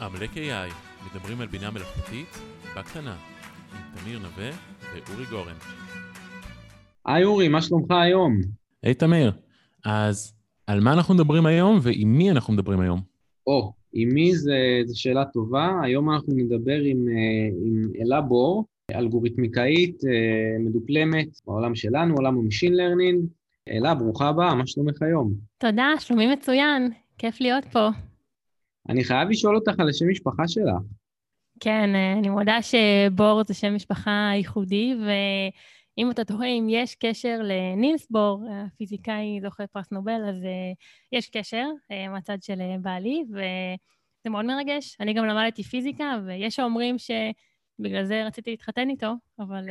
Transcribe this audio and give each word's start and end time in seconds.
עמלק 0.00 0.30
AI, 0.30 0.72
מדברים 1.10 1.40
על 1.40 1.46
בינה 1.46 1.70
מלאכותית 1.70 2.38
בקטנה, 2.76 3.16
עם 3.72 4.00
תמיר 4.00 4.18
נווה 4.18 4.50
ואורי 4.92 5.24
גורן. 5.30 5.54
היי 7.06 7.24
אורי, 7.24 7.48
מה 7.48 7.62
שלומך 7.62 7.90
היום? 7.90 8.40
היי 8.82 8.94
תמיר, 8.94 9.32
אז 9.84 10.34
על 10.66 10.80
מה 10.80 10.92
אנחנו 10.92 11.14
מדברים 11.14 11.46
היום 11.46 11.78
ועם 11.82 12.18
מי 12.18 12.30
אנחנו 12.30 12.52
מדברים 12.52 12.80
היום? 12.80 13.00
או, 13.46 13.72
עם 13.92 14.08
מי 14.08 14.36
זו 14.36 14.52
שאלה 14.94 15.24
טובה. 15.24 15.80
היום 15.82 16.10
אנחנו 16.10 16.34
נדבר 16.36 16.80
עם, 16.80 17.08
אה, 17.08 17.48
עם 17.66 17.90
אלה 18.00 18.20
בור, 18.20 18.64
אלגוריתמיקאית 18.94 20.04
אה, 20.04 20.64
מדופלמת 20.64 21.28
בעולם 21.46 21.74
שלנו, 21.74 22.14
עולם 22.14 22.38
ה 22.38 22.42
machine 22.42 22.74
learning. 22.74 23.24
אלה, 23.68 23.94
ברוכה 23.94 24.28
הבאה, 24.28 24.54
מה 24.54 24.66
שלומך 24.66 25.02
היום? 25.02 25.32
תודה, 25.58 25.88
שלומי 25.98 26.32
מצוין, 26.32 26.90
כיף 27.18 27.40
להיות 27.40 27.64
פה. 27.64 27.88
אני 28.88 29.04
חייב 29.04 29.28
לשאול 29.28 29.56
אותך 29.56 29.80
על 29.80 29.88
השם 29.88 30.08
משפחה 30.10 30.48
שלך. 30.48 30.82
כן, 31.60 31.94
אה, 31.94 32.12
אני 32.12 32.28
מודה 32.28 32.58
שבור 32.62 33.42
זה 33.46 33.54
שם 33.54 33.74
משפחה 33.74 34.30
ייחודי, 34.34 34.94
ואם 35.00 36.10
אתה 36.10 36.24
תוהה 36.24 36.48
אם 36.48 36.66
יש 36.70 36.94
קשר 36.94 37.38
לנילס 37.42 38.06
בור, 38.10 38.44
הפיזיקאי 38.50 39.38
זוכה 39.42 39.66
פרס 39.66 39.92
נובל, 39.92 40.28
אז 40.28 40.44
אה, 40.44 40.72
יש 41.12 41.30
קשר 41.30 41.66
אה, 41.90 42.08
מהצד 42.08 42.42
של 42.42 42.58
בעלי, 42.82 43.24
וזה 43.30 44.30
מאוד 44.30 44.44
מרגש. 44.44 44.96
אני 45.00 45.14
גם 45.14 45.24
למדתי 45.24 45.62
פיזיקה, 45.62 46.20
ויש 46.26 46.58
האומרים 46.58 46.96
שבגלל 46.98 48.04
זה 48.04 48.26
רציתי 48.26 48.50
להתחתן 48.50 48.90
איתו, 48.90 49.12
אבל 49.38 49.64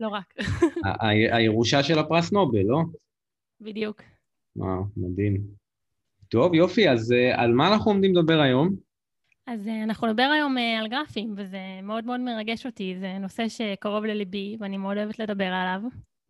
לא 0.00 0.08
רק. 0.08 0.34
הירושה 1.32 1.82
של 1.82 1.98
הפרס 1.98 2.32
נובל, 2.32 2.62
לא? 2.62 2.78
בדיוק. 3.60 4.02
וואו, 4.56 4.84
מדהים. 4.96 5.63
טוב, 6.34 6.54
יופי, 6.54 6.90
אז 6.90 7.12
uh, 7.12 7.40
על 7.40 7.52
מה 7.52 7.72
אנחנו 7.72 7.90
עומדים 7.90 8.16
לדבר 8.16 8.40
היום? 8.40 8.76
אז 9.46 9.66
uh, 9.66 9.70
אנחנו 9.84 10.06
נדבר 10.06 10.22
היום 10.22 10.56
uh, 10.56 10.80
על 10.80 10.88
גרפים, 10.88 11.34
וזה 11.36 11.58
מאוד 11.82 12.04
מאוד 12.04 12.20
מרגש 12.20 12.66
אותי, 12.66 12.96
זה 13.00 13.18
נושא 13.20 13.48
שקרוב 13.48 14.04
לליבי, 14.04 14.56
ואני 14.60 14.76
מאוד 14.76 14.96
אוהבת 14.96 15.18
לדבר 15.18 15.44
עליו. 15.44 15.80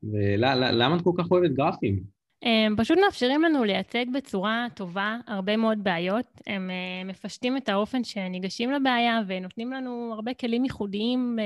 ולמה 0.03 0.97
את 0.97 1.03
כל 1.03 1.11
כך 1.19 1.31
אוהבת 1.31 1.51
גרפים? 1.51 2.03
הם 2.43 2.75
פשוט 2.77 2.99
מאפשרים 3.05 3.43
לנו 3.43 3.65
לייצג 3.65 4.05
בצורה 4.15 4.67
טובה 4.75 5.17
הרבה 5.27 5.57
מאוד 5.57 5.85
בעיות. 5.85 6.41
הם 6.47 6.71
מפשטים 7.05 7.57
את 7.57 7.69
האופן 7.69 8.05
שניגשים 8.05 8.71
לבעיה 8.71 9.21
ונותנים 9.27 9.73
לנו 9.73 10.11
הרבה 10.15 10.35
כלים 10.35 10.65
ייחודיים 10.65 11.37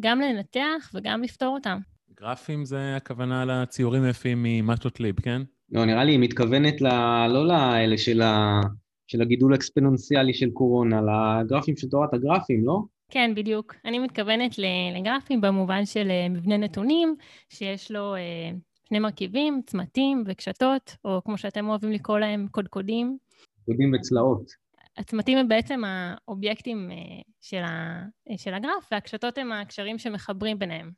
גם 0.00 0.20
לנתח 0.20 0.90
וגם 0.94 1.22
לפתור 1.22 1.54
אותם. 1.54 1.78
גרפים 2.20 2.64
זה 2.64 2.96
הכוונה 2.96 3.44
לציורים 3.44 4.08
יפים 4.08 4.42
ממטלוטליב, 4.42 5.20
כן? 5.20 5.42
לא, 5.72 5.84
נראה 5.84 6.04
לי 6.04 6.12
היא 6.12 6.20
מתכוונת 6.20 6.80
ל... 6.80 6.86
לא 7.28 7.46
לאלה 7.46 7.98
של, 7.98 8.22
ה... 8.22 8.60
של 9.06 9.22
הגידול 9.22 9.52
האקספוננציאלי 9.52 10.34
של 10.34 10.50
קורונה, 10.50 11.00
לגרפים 11.00 11.76
של 11.76 11.88
תורת 11.88 12.14
הגרפים, 12.14 12.64
לא? 12.64 12.80
כן, 13.10 13.32
בדיוק. 13.36 13.74
אני 13.84 13.98
מתכוונת 13.98 14.54
לגרפים 14.96 15.40
במובן 15.40 15.86
של 15.86 16.10
אה, 16.10 16.28
מבנה 16.28 16.56
נתונים, 16.56 17.16
שיש 17.48 17.90
לו 17.90 18.14
אה, 18.14 18.50
שני 18.88 18.98
מרכיבים, 18.98 19.60
צמתים 19.66 20.24
וקשתות, 20.26 20.96
או 21.04 21.20
כמו 21.24 21.38
שאתם 21.38 21.68
אוהבים 21.68 21.92
לקרוא 21.92 22.18
להם, 22.18 22.46
קודקודים. 22.50 23.18
קודקודים 23.66 23.92
וצלעות. 23.94 24.50
הצמתים 24.96 25.38
הם 25.38 25.48
בעצם 25.48 25.82
האובייקטים 25.84 26.90
אה, 26.90 26.96
של, 27.40 27.62
ה... 27.62 28.02
של 28.36 28.54
הגרף, 28.54 28.88
והקשתות 28.92 29.38
הם 29.38 29.52
הקשרים 29.52 29.98
שמחברים 29.98 30.58
ביניהם. 30.58 30.90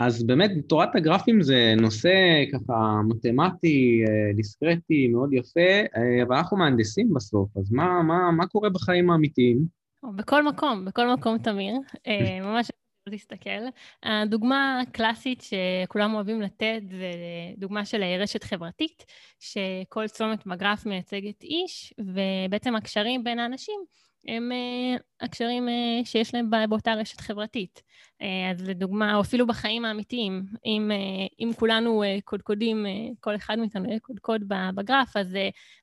אז 0.00 0.26
באמת 0.26 0.50
תורת 0.68 0.96
הגרפים 0.96 1.42
זה 1.42 1.74
נושא 1.80 2.10
ככה 2.52 3.00
מתמטי, 3.08 4.04
אה, 4.08 4.32
דיסקרטי, 4.36 5.08
מאוד 5.08 5.32
יפה, 5.32 5.70
אה, 5.96 6.22
אבל 6.22 6.36
אנחנו 6.36 6.56
מהנדסים 6.56 7.14
בסוף, 7.14 7.56
אז 7.56 7.72
מה, 7.72 8.02
מה, 8.02 8.30
מה 8.30 8.46
קורה 8.46 8.70
בחיים 8.70 9.10
האמיתיים? 9.10 9.58
בכל 10.16 10.46
מקום, 10.46 10.84
בכל 10.84 11.12
מקום 11.12 11.38
תמיר, 11.38 11.74
אה, 12.06 12.40
ממש 12.40 12.70
להסתכל. 13.06 13.60
הדוגמה 14.02 14.80
הקלאסית 14.80 15.42
שכולם 15.42 16.14
אוהבים 16.14 16.40
לתת 16.40 16.80
זה 16.90 17.12
דוגמה 17.58 17.84
של 17.84 18.02
רשת 18.20 18.44
חברתית, 18.44 19.04
שכל 19.40 20.08
צומת 20.08 20.46
בגרף 20.46 20.86
מייצגת 20.86 21.42
איש, 21.42 21.94
ובעצם 21.98 22.76
הקשרים 22.76 23.24
בין 23.24 23.38
האנשים 23.38 23.80
הם 24.28 24.52
uh, 24.52 25.00
הקשרים 25.20 25.68
uh, 25.68 26.06
שיש 26.06 26.34
להם 26.34 26.50
באותה 26.68 26.94
רשת 26.94 27.20
חברתית. 27.20 27.82
Uh, 28.22 28.24
אז 28.50 28.68
לדוגמה, 28.68 29.14
או 29.14 29.20
אפילו 29.20 29.46
בחיים 29.46 29.84
האמיתיים, 29.84 30.42
אם, 30.66 30.90
אם 31.40 31.50
כולנו 31.58 32.02
קודקודים, 32.24 32.86
כל 33.20 33.36
אחד 33.36 33.58
מאיתנו 33.58 33.88
יהיה 33.88 34.00
קודקוד 34.00 34.42
בגרף, 34.74 35.16
אז 35.16 35.36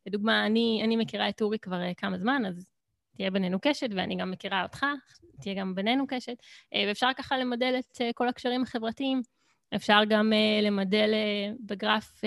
לדוגמה, 0.06 0.46
אני, 0.46 0.82
אני 0.84 0.96
מכירה 0.96 1.30
את 1.30 1.42
אורי 1.42 1.60
כבר 1.60 1.82
כמה 1.98 2.18
זמן, 2.18 2.46
אז 2.46 2.72
תהיה 3.18 3.32
בינינו 3.32 3.60
קשת, 3.62 3.90
ואני 3.96 4.16
גם 4.16 4.32
מכירה 4.32 4.64
אותך, 4.64 4.86
תהיה 5.42 5.56
גם 5.56 5.76
בינינו 5.76 6.08
קשת, 6.08 6.36
ואפשר 6.88 7.08
ככה 7.18 7.38
למדל 7.38 7.76
את 7.80 8.02
כל 8.16 8.28
הקשרים 8.28 8.64
החברתיים. 8.64 9.22
אפשר 9.76 10.00
גם 10.10 10.34
למדל 10.62 11.14
בגרף 11.66 12.22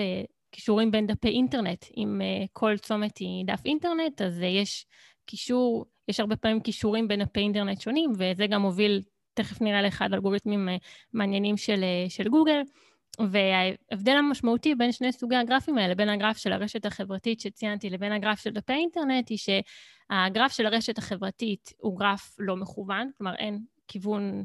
קישורים 0.51 0.91
בין 0.91 1.07
דפי 1.07 1.27
אינטרנט. 1.27 1.85
אם 1.97 2.21
כל 2.53 2.77
צומת 2.77 3.17
היא 3.17 3.45
דף 3.45 3.61
אינטרנט, 3.65 4.21
אז 4.21 4.41
יש 4.41 4.85
קישור 5.25 5.85
יש 6.11 6.19
הרבה 6.19 6.35
פעמים 6.35 6.59
קישורים 6.59 7.07
בין 7.07 7.23
דפי 7.23 7.39
אינטרנט 7.39 7.81
שונים, 7.81 8.11
וזה 8.17 8.47
גם 8.47 8.61
מוביל, 8.61 9.01
תכף 9.33 9.61
נראה 9.61 9.81
לאחד 9.81 10.13
אלגוריתמים 10.13 10.69
אה, 10.69 10.75
מעניינים 11.13 11.57
של, 11.57 11.83
אה, 11.83 12.09
של 12.09 12.29
גוגל. 12.29 12.61
וההבדל 13.19 14.11
המשמעותי 14.11 14.75
בין 14.75 14.91
שני 14.91 15.11
סוגי 15.11 15.35
הגרפים 15.35 15.77
האלה, 15.77 15.95
בין 15.95 16.09
הגרף 16.09 16.37
של 16.37 16.53
הרשת 16.53 16.85
החברתית 16.85 17.39
שציינתי 17.39 17.89
לבין 17.89 18.11
הגרף 18.11 18.43
של 18.43 18.49
דפי 18.49 18.73
אינטרנט, 18.73 19.29
היא 19.29 19.37
שהגרף 19.37 20.51
של 20.51 20.65
הרשת 20.65 20.97
החברתית 20.97 21.73
הוא 21.77 21.99
גרף 21.99 22.35
לא 22.39 22.55
מכוון, 22.55 23.09
כלומר 23.17 23.35
אין 23.35 23.59
כיוון, 23.87 24.43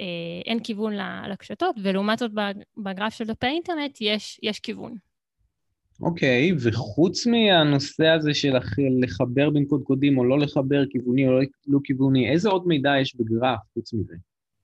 אה, 0.00 0.04
אין 0.46 0.62
כיוון 0.62 0.92
לקשתות, 1.28 1.76
ולעומת 1.82 2.18
זאת 2.18 2.30
בגרף 2.76 3.14
של 3.14 3.24
דפי 3.24 3.46
אינטרנט 3.46 3.98
יש, 4.00 4.40
יש 4.42 4.60
כיוון. 4.60 5.07
אוקיי, 6.00 6.50
okay, 6.50 6.54
וחוץ 6.58 7.26
מהנושא 7.26 8.06
הזה 8.06 8.34
של 8.34 8.52
לחבר 9.00 9.50
בין 9.50 9.64
קודקודים 9.64 10.18
או 10.18 10.24
לא 10.24 10.38
לחבר 10.38 10.86
כיווני 10.90 11.28
או 11.28 11.32
לא, 11.32 11.40
לא 11.66 11.78
כיווני, 11.84 12.30
איזה 12.30 12.48
עוד 12.48 12.66
מידע 12.66 12.90
יש 13.00 13.16
בגרף 13.16 13.58
חוץ 13.74 13.92
מזה? 13.94 14.14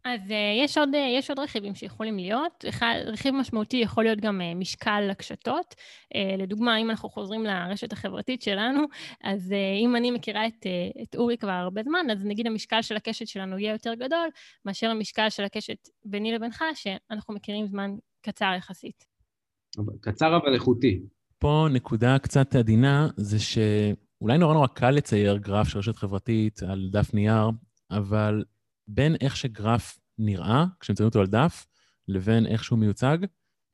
אז 0.04 0.20
uh, 0.30 0.64
יש, 0.64 0.78
עוד, 0.78 0.94
uh, 0.94 0.96
יש 0.96 1.30
עוד 1.30 1.38
רכיבים 1.38 1.74
שיכולים 1.74 2.16
להיות. 2.16 2.64
אחד, 2.68 2.94
רכיב 3.06 3.34
משמעותי 3.34 3.76
יכול 3.76 4.04
להיות 4.04 4.20
גם 4.20 4.40
uh, 4.40 4.58
משקל 4.58 5.08
הקשתות. 5.10 5.74
לדוגמה, 6.38 6.76
אם 6.76 6.90
אנחנו 6.90 7.08
חוזרים 7.08 7.44
לרשת 7.44 7.92
החברתית 7.92 8.42
שלנו, 8.42 8.84
אז 9.22 9.54
אם 9.84 9.96
אני 9.96 10.10
מכירה 10.10 10.46
את, 10.46 10.66
את 11.02 11.16
אורי 11.16 11.36
כבר 11.36 11.50
הרבה 11.50 11.82
זמן, 11.82 12.06
אז 12.10 12.24
נגיד 12.24 12.46
המשקל 12.46 12.82
של 12.82 12.96
הקשת 12.96 13.26
שלנו 13.26 13.58
יהיה 13.58 13.72
יותר 13.72 13.94
גדול 13.94 14.28
מאשר 14.64 14.90
המשקל 14.90 15.30
של 15.30 15.44
הקשת 15.44 15.88
ביני 16.04 16.32
לבינך, 16.32 16.64
שאנחנו 16.74 17.34
מכירים 17.34 17.66
זמן 17.66 17.90
קצר 18.20 18.52
יחסית. 18.56 19.04
קצר 20.00 20.36
אבל 20.36 20.54
איכותי. 20.54 21.00
פה 21.44 21.66
נקודה 21.71 22.19
קצת 22.19 22.55
עדינה, 22.55 23.09
זה 23.16 23.38
שאולי 23.38 24.38
נורא 24.38 24.55
נורא 24.55 24.66
קל 24.66 24.91
לצייר 24.91 25.37
גרף 25.37 25.69
של 25.69 25.78
רשת 25.78 25.97
חברתית 25.97 26.62
על 26.62 26.88
דף 26.93 27.15
נייר, 27.15 27.50
אבל 27.91 28.44
בין 28.88 29.16
איך 29.21 29.37
שגרף 29.37 29.99
נראה, 30.19 30.65
כשמציירים 30.81 31.09
אותו 31.09 31.21
על 31.21 31.27
דף, 31.27 31.66
לבין 32.09 32.47
איך 32.47 32.65
שהוא 32.65 32.78
מיוצג, 32.78 33.19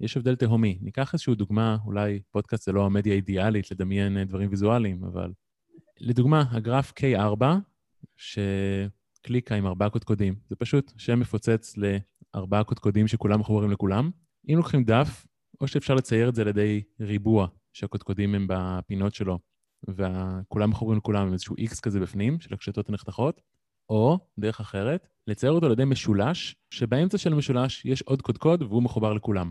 יש 0.01 0.17
הבדל 0.17 0.37
תהומי. 0.37 0.79
ניקח 0.83 1.13
איזושהי 1.13 1.35
דוגמה, 1.35 1.77
אולי 1.85 2.21
פודקאסט 2.31 2.65
זה 2.65 2.73
לא 2.73 2.87
המדיה 2.87 3.13
האידיאלית 3.13 3.71
לדמיין 3.71 4.17
אה, 4.17 4.25
דברים 4.25 4.51
ויזואליים, 4.51 5.05
אבל 5.05 5.33
לדוגמה, 6.01 6.45
הגרף 6.51 6.93
K4, 7.01 7.45
שקליקה 8.17 9.55
עם 9.55 9.67
ארבעה 9.67 9.91
קודקודים, 9.91 10.35
זה 10.49 10.57
פשוט 10.57 10.93
שם 10.97 11.21
מפוצץ 11.21 11.75
לארבעה 11.77 12.65
קודקודים 12.65 13.09
שכולם 13.09 13.41
מחוברים 13.41 13.71
לכולם. 13.71 14.11
אם 14.49 14.57
לוקחים 14.57 14.85
דף, 14.85 15.27
או 15.61 15.69
שאפשר 15.69 15.95
לצייר 15.95 16.29
את 16.29 16.35
זה 16.35 16.43
על 16.43 16.49
ידי 16.49 16.83
ריבוע, 17.01 17.47
שהקודקודים 17.73 18.35
הם 18.35 18.47
בפינות 18.49 19.15
שלו, 19.15 19.39
וכולם 19.89 20.71
מחוברים 20.71 20.99
לכולם 20.99 21.27
עם 21.27 21.33
איזשהו 21.33 21.57
X 21.57 21.81
כזה 21.83 22.01
בפנים, 22.01 22.41
של 22.41 22.55
הקשתות 22.55 22.89
הנחתכות, 22.89 23.41
או, 23.89 24.19
דרך 24.39 24.61
אחרת, 24.61 25.09
לצייר 25.27 25.53
אותו 25.53 25.67
על 25.67 25.73
ידי 25.73 25.85
משולש, 25.85 26.57
שבאמצע 26.71 27.19
של 27.19 27.33
המשולש 27.33 27.85
יש 27.85 28.03
עוד 28.03 28.23
קודקוד 28.23 28.63
והוא 28.63 28.83
מחובר 28.83 29.13
לכולם. 29.13 29.51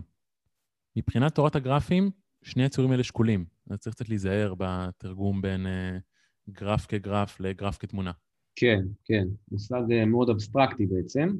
מבחינת 0.96 1.34
תורת 1.34 1.56
הגרפים, 1.56 2.10
שני 2.42 2.64
הציורים 2.64 2.92
האלה 2.92 3.04
שקולים, 3.04 3.44
אז 3.70 3.78
צריך 3.78 3.96
קצת 3.96 4.08
להיזהר 4.08 4.54
בתרגום 4.58 5.42
בין 5.42 5.66
uh, 5.66 6.50
גרף 6.50 6.86
כגרף 6.86 7.40
לגרף 7.40 7.78
כתמונה. 7.78 8.12
כן, 8.56 8.80
כן, 9.04 9.24
מושג 9.50 9.82
uh, 9.88 10.06
מאוד 10.06 10.30
אבסטרקטי 10.30 10.86
בעצם. 10.86 11.36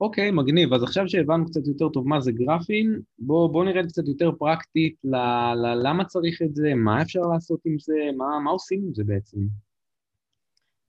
אוקיי, 0.00 0.30
מגניב. 0.30 0.72
אז 0.74 0.82
עכשיו 0.82 1.08
שהבנו 1.08 1.46
קצת 1.46 1.66
יותר 1.66 1.88
טוב 1.88 2.08
מה 2.08 2.20
זה 2.20 2.32
גרפים, 2.32 3.00
בואו 3.18 3.52
בוא 3.52 3.64
נרד 3.64 3.86
קצת 3.86 4.08
יותר 4.08 4.32
פרקטית 4.38 4.96
ל, 5.04 5.16
ל, 5.54 5.88
למה 5.88 6.04
צריך 6.04 6.42
את 6.42 6.54
זה, 6.54 6.74
מה 6.74 7.02
אפשר 7.02 7.20
לעשות 7.20 7.60
עם 7.64 7.78
זה, 7.78 7.94
מה, 8.16 8.40
מה 8.44 8.50
עושים 8.50 8.82
עם 8.86 8.94
זה 8.94 9.04
בעצם. 9.04 9.38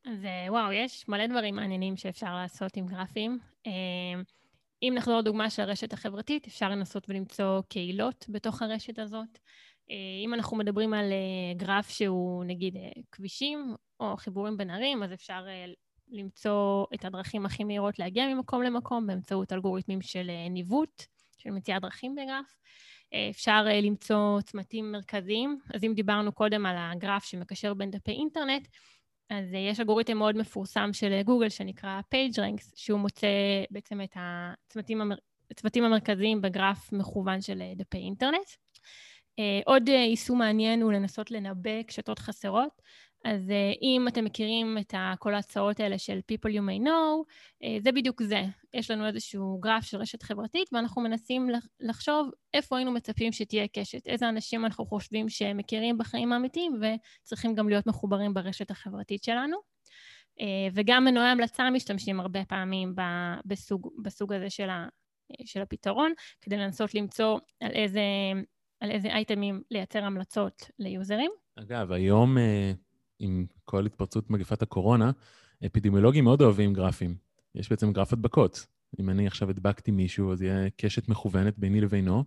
אז 0.05 0.25
אה, 0.25 0.45
וואו, 0.49 0.71
יש 0.71 1.07
מלא 1.07 1.27
דברים 1.27 1.55
מעניינים 1.55 1.97
שאפשר 1.97 2.35
לעשות 2.35 2.77
עם 2.77 2.87
גרפים. 2.87 3.39
אה, 3.67 4.21
אם 4.83 4.93
נחזור 4.95 5.19
לדוגמה 5.19 5.49
של 5.49 5.61
הרשת 5.61 5.93
החברתית, 5.93 6.47
אפשר 6.47 6.69
לנסות 6.69 7.09
ולמצוא 7.09 7.61
קהילות 7.69 8.25
בתוך 8.29 8.61
הרשת 8.61 8.99
הזאת. 8.99 9.39
אם 10.25 10.33
אנחנו 10.33 10.57
מדברים 10.57 10.93
על 10.93 11.05
גרף 11.57 11.89
שהוא 11.89 12.43
נגיד 12.45 12.75
כבישים 13.11 13.75
או 13.99 14.17
חיבורים 14.17 14.57
בין 14.57 14.69
ערים, 14.69 15.03
אז 15.03 15.13
אפשר 15.13 15.45
למצוא 16.11 16.85
את 16.93 17.05
הדרכים 17.05 17.45
הכי 17.45 17.63
מהירות 17.63 17.99
להגיע 17.99 18.27
ממקום 18.27 18.63
למקום 18.63 19.07
באמצעות 19.07 19.53
אלגוריתמים 19.53 20.01
של 20.01 20.31
ניווט, 20.49 21.03
של 21.37 21.49
מציאת 21.49 21.81
דרכים 21.81 22.15
בגרף. 22.15 22.55
אפשר 23.29 23.65
למצוא 23.81 24.41
צמתים 24.41 24.91
מרכזיים. 24.91 25.59
אז 25.73 25.83
אם 25.83 25.93
דיברנו 25.95 26.31
קודם 26.31 26.65
על 26.65 26.75
הגרף 26.79 27.23
שמקשר 27.23 27.73
בין 27.73 27.91
דפי 27.91 28.11
אינטרנט, 28.11 28.67
אז 29.29 29.53
יש 29.53 29.79
אלגוריתם 29.79 30.17
מאוד 30.17 30.37
מפורסם 30.37 30.89
של 30.93 31.21
גוגל 31.21 31.49
שנקרא 31.49 32.01
PageRanks, 32.15 32.71
שהוא 32.75 32.99
מוצא 32.99 33.27
בעצם 33.71 34.01
את 34.01 34.15
הצמתים, 34.15 35.01
המר... 35.01 35.15
הצמתים 35.51 35.83
המרכזיים 35.83 36.41
בגרף 36.41 36.91
מכוון 36.93 37.41
של 37.41 37.61
דפי 37.75 37.97
אינטרנט. 37.97 38.47
עוד 39.65 39.89
יישום 39.89 40.39
מעניין 40.39 40.81
הוא 40.81 40.93
לנסות 40.93 41.31
לנבא 41.31 41.83
קשתות 41.83 42.19
חסרות. 42.19 42.81
אז 43.25 43.49
uh, 43.49 43.77
אם 43.81 44.05
אתם 44.07 44.25
מכירים 44.25 44.77
את 44.77 44.93
כל 45.19 45.33
ההצעות 45.33 45.79
האלה 45.79 45.97
של 45.97 46.19
People 46.31 46.49
You 46.49 46.61
may 46.61 46.85
know, 46.85 47.23
uh, 47.63 47.83
זה 47.83 47.91
בדיוק 47.91 48.23
זה. 48.23 48.41
יש 48.73 48.91
לנו 48.91 49.07
איזשהו 49.07 49.59
גרף 49.59 49.83
של 49.83 49.97
רשת 49.97 50.23
חברתית, 50.23 50.69
ואנחנו 50.73 51.01
מנסים 51.01 51.49
לחשוב 51.79 52.29
איפה 52.53 52.77
היינו 52.77 52.91
מצפים 52.91 53.31
שתהיה 53.31 53.67
קשת, 53.67 54.07
איזה 54.07 54.29
אנשים 54.29 54.65
אנחנו 54.65 54.85
חושבים 54.85 55.29
שהם 55.29 55.57
מכירים 55.57 55.97
בחיים 55.97 56.33
האמיתיים 56.33 56.79
וצריכים 56.81 57.55
גם 57.55 57.69
להיות 57.69 57.87
מחוברים 57.87 58.33
ברשת 58.33 58.71
החברתית 58.71 59.23
שלנו. 59.23 59.57
Uh, 60.39 60.43
וגם 60.73 61.05
מנועי 61.05 61.29
המלצה 61.29 61.69
משתמשים 61.69 62.19
הרבה 62.19 62.45
פעמים 62.45 62.95
בסוג, 63.45 63.89
בסוג 64.03 64.33
הזה 64.33 64.49
של, 64.49 64.69
ה, 64.69 64.87
של 65.45 65.61
הפתרון, 65.61 66.13
כדי 66.41 66.57
לנסות 66.57 66.95
למצוא 66.95 67.39
על 67.59 67.71
איזה, 67.71 68.01
על 68.79 68.91
איזה 68.91 69.07
אייטמים 69.07 69.61
לייצר 69.71 70.03
המלצות 70.03 70.71
ליוזרים. 70.79 71.31
אגב, 71.59 71.91
היום... 71.91 72.37
עם 73.21 73.45
כל 73.65 73.85
התפרצות 73.85 74.29
מגפת 74.29 74.61
הקורונה, 74.61 75.11
אפידמיולוגים 75.65 76.23
מאוד 76.23 76.41
אוהבים 76.41 76.73
גרפים. 76.73 77.15
יש 77.55 77.69
בעצם 77.69 77.93
גרף 77.93 78.13
הדבקות. 78.13 78.67
אם 78.99 79.09
אני 79.09 79.27
עכשיו 79.27 79.49
הדבקתי 79.49 79.91
מישהו, 79.91 80.31
אז 80.31 80.41
יהיה 80.41 80.69
קשת 80.77 81.09
מכוונת 81.09 81.59
ביני 81.59 81.81
לבינו, 81.81 82.23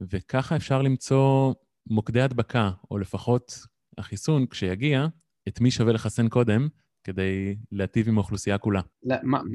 וככה 0.00 0.56
אפשר 0.56 0.82
למצוא 0.82 1.54
מוקדי 1.86 2.20
הדבקה, 2.20 2.70
או 2.90 2.98
לפחות 2.98 3.52
החיסון, 3.98 4.46
כשיגיע, 4.46 5.06
את 5.48 5.60
מי 5.60 5.70
שווה 5.70 5.92
לחסן 5.92 6.28
קודם, 6.28 6.68
כדי 7.04 7.56
להטיב 7.72 8.08
עם 8.08 8.18
האוכלוסייה 8.18 8.58
כולה. 8.58 8.80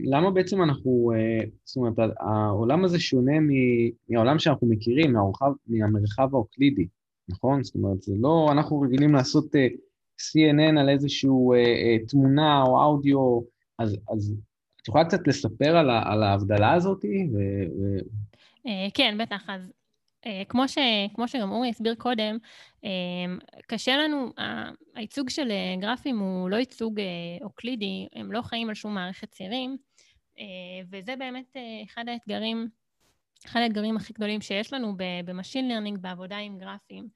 למה 0.04 0.32
בעצם 0.32 0.64
אנחנו, 0.64 1.12
אה, 1.16 1.46
זאת 1.64 1.76
אומרת, 1.76 1.94
העולם 2.20 2.84
הזה 2.84 3.00
שונה 3.00 3.34
מהעולם 4.10 4.40
שאנחנו 4.40 4.68
מכירים, 4.68 5.14
מהמרחב, 5.14 5.52
מהמרחב 5.68 6.30
האוקלידי, 6.36 6.88
נכון? 7.30 7.64
זאת 7.64 7.76
אומרת, 7.76 8.02
זה 8.02 8.14
לא, 8.20 8.50
אנחנו 8.52 8.82
רגילים 8.82 9.14
לעשות 9.14 9.56
אה, 9.56 9.68
CNN 10.32 10.80
על 10.80 10.90
איזושהי 10.90 11.30
אה, 11.30 11.58
אה, 11.58 12.06
תמונה 12.08 12.64
או 12.64 12.84
אודיו, 12.84 13.42
אז, 13.80 13.98
אז 14.14 14.36
את 14.82 14.88
יכולה 14.88 15.06
קצת 15.06 15.28
לספר 15.28 15.78
על, 15.78 15.90
ה, 15.90 16.02
על 16.06 16.24
ההבדלה 16.24 16.74
הזאת? 16.74 17.06
ו, 17.06 17.38
ו... 17.38 17.98
אה, 18.68 18.88
כן, 18.94 19.18
בטח. 19.20 19.50
אז 19.50 19.72
אה, 20.26 20.44
כמו, 20.50 20.68
ש, 20.68 20.78
כמו 21.14 21.28
שגם 21.28 21.52
אורי 21.52 21.70
הסביר 21.70 21.96
קודם, 21.96 22.38
אה, 22.86 22.90
קשה 23.68 23.98
לנו, 23.98 24.32
הייצוג 24.96 25.30
של 25.30 25.52
אה, 25.52 25.76
גרפים 25.80 26.20
הוא 26.20 26.50
לא 26.50 26.56
ייצוג 26.56 27.00
אה, 27.00 27.06
אוקלידי, 27.42 28.08
הם 28.14 28.32
לא 28.32 28.42
חיים 28.42 28.70
על 28.70 28.76
שום 28.76 28.96
מערכת 28.96 29.32
צירים, 29.32 29.78
וזה 30.92 31.16
באמת 31.16 31.56
אחד 31.86 32.06
האתגרים, 32.08 32.68
אחד 33.46 33.60
האתגרים 33.60 33.98
הכי 33.98 34.14
גדולים 34.14 34.42
שיש 34.42 34.74
לנו 34.74 34.94
ב 35.26 35.31
machine 35.31 35.70
learning, 35.70 35.98
בעבודה 35.98 36.38
עם 36.38 36.58
גרפים. 36.58 37.08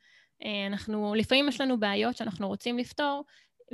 אה, 0.44 0.68
אנחנו, 0.68 1.16
לפעמים 1.16 1.48
יש 1.48 1.62
לנו 1.62 1.80
בעיות 1.80 2.18
שאנחנו 2.18 2.48
רוצים 2.48 2.78
לפתור, 2.78 3.24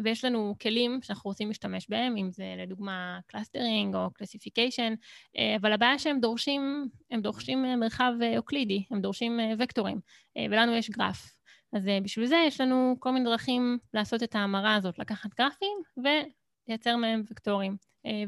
ויש 0.04 0.25
לנו 0.25 0.56
כלים 0.62 1.00
שאנחנו 1.01 1.30
רוצים 1.30 1.48
להשתמש 1.48 1.89
בהם, 1.89 2.18
אם 2.18 2.31
זה 2.31 2.56
לדוגמה 2.57 3.19
clustering 3.27 3.95
או 3.95 4.10
classification, 4.13 4.94
אה, 5.38 5.56
אבל 5.56 5.74
הבעיה 5.74 6.00
שהם 6.00 6.19
דורשים, 6.19 6.89
הם 7.12 7.21
דורשים 7.21 7.65
אה, 7.65 7.75
מרחב 7.75 8.13
אוקלידי, 8.38 8.83
הם 8.92 9.01
דורשים 9.01 9.39
וקטורים, 9.60 10.00
ולנו 10.38 10.75
יש 10.75 10.89
גרף. 10.89 11.36
אז 11.74 11.89
בשביל 12.04 12.25
זה 12.25 12.44
יש 12.48 12.62
לנו 12.62 12.95
כל 13.00 13.12
מיני 13.12 13.25
דרכים 13.25 13.77
לעשות 13.94 14.24
את 14.24 14.36
ההמרה 14.36 14.75
הזאת, 14.75 15.00
לקחת 15.00 15.30
גרפים 15.39 15.77
ולייצר 15.98 16.95
מהם 16.95 17.24
וקטורים. 17.31 17.77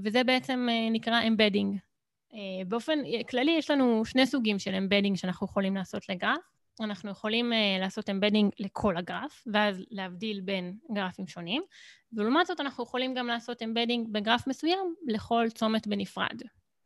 וזה 0.03 0.23
בעצם 0.23 0.67
נקרא 0.91 1.27
embedding. 1.27 1.77
באופן 2.67 2.99
כללי 3.29 3.51
יש 3.51 3.71
לנו 3.71 4.05
שני 4.05 4.25
סוגים 4.25 4.59
של 4.59 4.75
embedding 4.75 5.17
שאנחנו 5.17 5.47
יכולים 5.47 5.75
לעשות 5.75 6.09
לגרף. 6.09 6.54
אנחנו 6.81 7.11
יכולים 7.11 7.51
אה, 7.51 7.81
לעשות 7.81 8.09
embedding 8.09 8.51
לכל 8.59 8.97
הגרף, 8.97 9.43
ואז 9.53 9.83
להבדיל 9.91 10.41
בין 10.41 10.73
גרפים 10.91 11.27
שונים, 11.27 11.61
ולעומת 12.13 12.47
זאת 12.47 12.59
אנחנו 12.59 12.83
יכולים 12.83 13.13
גם 13.13 13.27
לעשות 13.27 13.61
embedding 13.61 14.07
בגרף 14.11 14.47
מסוים 14.47 14.93
לכל 15.07 15.45
צומת 15.53 15.87
בנפרד. 15.87 16.41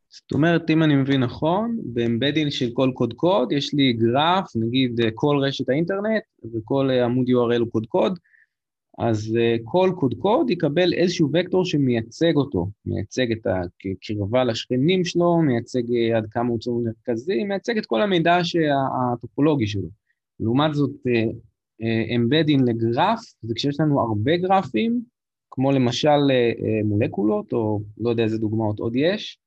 זאת 0.09 0.31
אומרת, 0.31 0.69
אם 0.69 0.83
אני 0.83 0.95
מבין 0.95 1.24
נכון, 1.24 1.77
ב 1.83 1.90
embedding 1.90 2.51
של 2.51 2.69
כל 2.74 2.91
קודקוד, 2.94 3.51
יש 3.51 3.74
לי 3.74 3.94
גרף, 3.94 4.45
נגיד 4.56 5.01
אה, 5.01 5.09
כל 5.15 5.38
רשת 5.47 5.69
האינטרנט, 5.69 6.24
וכל 6.53 6.89
אה, 6.91 7.06
עמוד 7.06 7.27
URL 7.27 7.59
הוא 7.59 7.71
קודקוד, 7.71 8.19
אז 9.00 9.36
אה, 9.36 9.62
כל 9.63 9.92
קודקוד 9.96 10.50
יקבל 10.50 10.94
איזשהו 10.94 11.30
וקטור 11.34 11.66
שמייצג 11.66 12.36
אותו, 12.36 12.68
מייצג 12.86 13.31
את 13.31 13.48
הקרבה 13.48 14.44
לשכנים 14.44 15.06
שלו, 15.06 15.38
מייצג 15.38 15.84
אה, 15.83 16.18
עד 16.18 16.25
כמה 16.31 16.50
הוא 16.50 16.60
צומת 16.59 16.86
מרכזי, 16.86 17.44
מייצג 17.44 17.78
את 17.78 17.86
כל 17.86 18.01
המידע 18.01 18.38
הטופולוגי 19.13 19.68
שלו. 19.68 19.90
לעומת 20.40 20.74
זאת, 20.74 20.92
אמבדין 22.16 22.60
uh, 22.60 22.63
לגרף, 22.63 23.19
זה 23.42 23.54
כשיש 23.56 23.80
לנו 23.80 24.00
הרבה 24.00 24.38
גרפים, 24.38 25.01
כמו 25.51 25.72
למשל 25.72 26.19
מולקולות, 26.86 27.54
או 27.54 27.80
לא 27.98 28.10
יודע 28.10 28.24
איזה 28.24 28.38
דוגמאות 28.38 28.80
עוד 28.80 28.96
יש, 28.96 29.40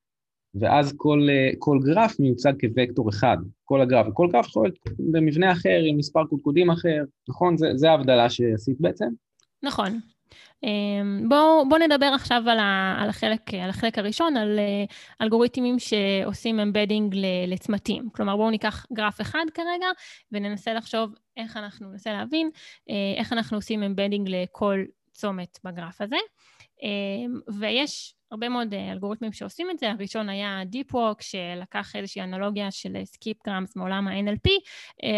ואז 0.55 0.95
כל, 0.97 1.29
כל 1.59 1.79
גרף 1.85 2.21
מיוצג 2.21 2.53
כווקטור 2.61 3.11
אחד, 3.11 3.37
כל 3.65 3.81
הגרף, 3.81 4.07
וכל 4.09 4.29
גרף 4.33 4.47
יכול 4.47 4.65
להיות 4.65 4.79
במבנה 4.99 5.53
אחר, 5.53 5.81
עם 5.87 5.97
מספר 5.97 6.25
קודקודים 6.27 6.71
אחר, 6.71 7.05
נכון? 7.29 7.57
זה, 7.57 7.67
זה 7.75 7.91
ההבדלה 7.91 8.31
שעשית 8.31 8.81
בעצם? 8.81 9.09
נכון. 9.63 10.01
אמ, 10.65 11.29
בואו 11.29 11.69
בוא 11.69 11.79
נדבר 11.79 12.07
עכשיו 12.15 12.43
על, 12.47 12.59
ה, 12.59 12.97
על, 12.99 13.09
החלק, 13.09 13.55
על 13.55 13.71
החלק 13.71 13.99
הראשון, 13.99 14.37
על 14.37 14.59
uh, 14.59 14.95
אלגוריתמים 15.23 15.77
שעושים 15.79 16.61
אמבדינג 16.61 17.17
לצמתים. 17.47 18.11
כלומר, 18.13 18.37
בואו 18.37 18.51
ניקח 18.51 18.87
גרף 18.93 19.21
אחד 19.21 19.45
כרגע 19.55 19.87
וננסה 20.33 20.75
לחשוב 20.75 21.15
איך 21.37 21.57
אנחנו, 21.57 21.91
ננסה 21.91 22.13
להבין 22.13 22.51
אה, 22.55 22.93
איך 23.17 23.33
אנחנו 23.33 23.57
עושים 23.57 23.83
embedding 23.83 24.29
לכל 24.31 24.85
צומת 25.13 25.59
בגרף 25.65 26.01
הזה. 26.01 26.17
אמ, 26.81 27.53
ויש 27.59 28.15
הרבה 28.31 28.49
מאוד 28.49 28.75
אה, 28.75 28.93
אלגוריתמים 28.93 29.33
שעושים 29.33 29.71
את 29.71 29.79
זה. 29.79 29.91
הראשון 29.91 30.29
היה 30.29 30.63
DeepWalk, 30.73 31.21
שלקח 31.21 31.97
איזושהי 31.97 32.23
אנלוגיה 32.23 32.71
של 32.71 32.97
skip-grams 33.05 33.77
מעולם 33.77 34.09
ה-NLP, 34.09 34.51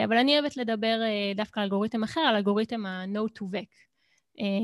אבל 0.04 0.16
אני 0.16 0.38
אוהבת 0.38 0.56
לדבר 0.56 1.00
דווקא 1.34 1.60
על 1.60 1.64
אלגוריתם 1.64 2.02
אחר, 2.02 2.20
על 2.20 2.36
אלגוריתם 2.36 2.86
ה- 2.86 2.99
Node2Vec. 2.99 3.54
אה, 3.54 3.93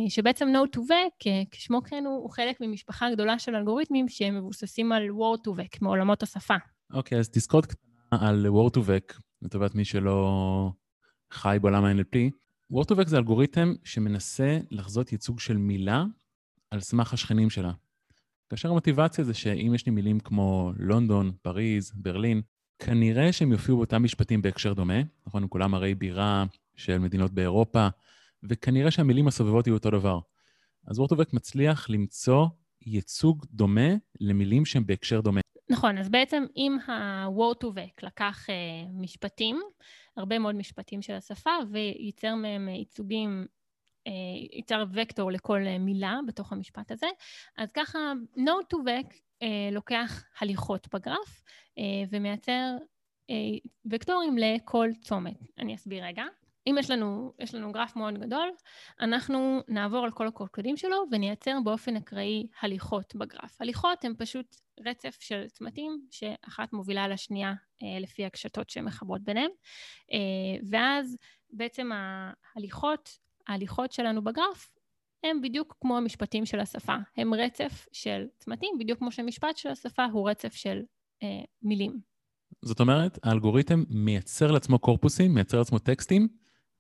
שבעצם 0.09 0.49
Node2Vec, 0.57 1.29
כשמו 1.50 1.83
כן 1.83 2.05
הוא, 2.07 2.23
הוא 2.23 2.31
חלק 2.31 2.61
ממשפחה 2.61 3.11
גדולה 3.12 3.39
של 3.39 3.55
אלגוריתמים 3.55 4.09
שהם 4.09 4.37
מבוססים 4.37 4.93
על 4.93 5.03
Word2Vec, 5.09 5.79
מעולמות 5.81 6.23
השפה. 6.23 6.55
אוקיי, 6.93 7.19
okay, 7.19 7.21
אז 7.21 7.29
תזכורת 7.29 7.67
קטנה 7.67 8.29
על 8.29 8.47
Word2Vec, 8.47 9.21
לטובת 9.43 9.75
מי 9.75 9.85
שלא 9.85 10.71
חי 11.31 11.57
בעולם 11.61 11.85
ה-NLP. 11.85 12.17
Word2Vec 12.73 13.09
זה 13.09 13.19
אלגוריתם 13.19 13.75
שמנסה 13.85 14.59
לחזות 14.71 15.12
ייצוג 15.12 15.41
של 15.41 15.57
מילה 15.57 16.05
על 16.71 16.81
סמך 16.81 17.12
השכנים 17.12 17.50
שלה. 17.50 17.73
כאשר 18.49 18.69
המוטיבציה 18.69 19.25
זה 19.25 19.35
שאם 19.35 19.73
יש 19.75 19.87
לי 19.87 19.93
מילים 19.93 20.21
כמו 20.21 20.73
לונדון, 20.77 21.33
פריז, 21.43 21.93
ברלין, 21.95 22.43
כנראה 22.79 23.33
שהם 23.33 23.53
יופיעו 23.53 23.77
באותם 23.77 24.03
משפטים 24.03 24.43
בהקשר 24.43 24.73
דומה, 24.73 25.00
נכון? 25.27 25.47
כולם 25.49 25.75
הרי 25.75 25.95
בירה 25.95 26.45
של 26.77 26.99
מדינות 26.99 27.31
באירופה, 27.31 27.89
וכנראה 28.42 28.90
שהמילים 28.90 29.28
הסובבות 29.28 29.66
יהיו 29.66 29.76
אותו 29.76 29.90
דבר. 29.90 30.18
אז 30.87 30.99
וורטובק 30.99 31.32
מצליח 31.32 31.90
למצוא 31.90 32.47
ייצוג 32.87 33.47
דומה 33.50 33.90
למילים 34.20 34.64
שהן 34.64 34.87
בהקשר 34.87 35.20
דומה. 35.20 35.40
נכון, 35.70 35.99
אז 35.99 36.09
בעצם 36.09 36.44
אם 36.56 36.76
ה-Word2Vec 36.87 37.92
לקח 38.02 38.47
uh, 38.47 38.52
משפטים, 38.92 39.61
הרבה 40.16 40.38
מאוד 40.38 40.54
משפטים 40.54 41.02
של 41.02 41.12
השפה, 41.14 41.50
וייצר 41.70 42.35
מהם 42.35 42.68
ייצוגים, 42.68 43.47
uh, 44.09 44.11
ייצר 44.56 44.85
וקטור 44.92 45.32
לכל 45.32 45.61
uh, 45.66 45.78
מילה 45.78 46.18
בתוך 46.26 46.52
המשפט 46.52 46.90
הזה, 46.90 47.06
אז 47.59 47.73
ככה 47.73 47.99
Node2Vec 48.37 49.12
uh, 49.12 49.44
לוקח 49.73 50.25
הליכות 50.40 50.88
בגרף 50.94 51.42
uh, 51.78 51.80
ומייצר 52.11 52.76
וקטורים 53.90 54.38
לכל 54.38 54.88
צומת. 55.02 55.37
אני 55.59 55.75
אסביר 55.75 56.04
רגע. 56.04 56.25
אם 56.67 56.76
יש 56.79 56.90
לנו, 56.90 57.33
יש 57.38 57.55
לנו 57.55 57.73
גרף 57.73 57.97
מאוד 57.97 58.19
גדול, 58.19 58.50
אנחנו 59.00 59.61
נעבור 59.69 60.05
על 60.05 60.11
כל 60.11 60.26
הקודקודים 60.26 60.76
שלו 60.76 60.97
ונייצר 61.11 61.59
באופן 61.64 61.97
אקראי 61.97 62.47
הליכות 62.62 63.14
בגרף. 63.14 63.61
הליכות 63.61 64.05
הן 64.05 64.14
פשוט 64.19 64.57
רצף 64.87 65.17
של 65.21 65.45
צמתים 65.49 66.00
שאחת 66.11 66.73
מובילה 66.73 67.09
לשנייה 67.09 67.50
אה, 67.83 68.00
לפי 68.00 68.25
הקשתות 68.25 68.71
שמחברות 68.71 69.23
ביניהן, 69.23 69.50
אה, 70.12 70.62
ואז 70.71 71.17
בעצם 71.50 71.90
ההליכות, 71.93 73.19
ההליכות 73.49 73.93
שלנו 73.93 74.25
בגרף 74.25 74.73
הם 75.25 75.40
בדיוק 75.40 75.76
כמו 75.81 75.97
המשפטים 75.97 76.47
של 76.47 76.61
השפה, 76.61 76.97
הם 77.17 77.35
רצף 77.35 77.87
של 77.93 78.26
צמתים, 78.38 78.71
בדיוק 78.79 78.99
כמו 78.99 79.12
שמשפט 79.12 79.57
של 79.57 79.69
השפה 79.69 80.05
הוא 80.05 80.31
רצף 80.31 80.55
של 80.55 80.81
אה, 81.23 81.29
מילים. 81.62 82.00
זאת 82.62 82.81
אומרת, 82.81 83.19
האלגוריתם 83.23 83.85
מייצר 83.88 84.50
לעצמו 84.50 84.79
קורפוסים, 84.79 85.35
מייצר 85.35 85.59
לעצמו 85.59 85.79
טקסטים, 85.79 86.29